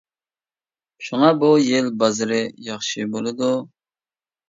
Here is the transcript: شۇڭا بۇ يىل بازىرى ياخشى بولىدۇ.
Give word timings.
شۇڭا 1.09 1.29
بۇ 1.45 1.51
يىل 1.65 1.93
بازىرى 2.01 2.43
ياخشى 2.73 3.09
بولىدۇ. 3.15 3.55